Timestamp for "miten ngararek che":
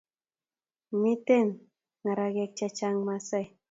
1.01-2.67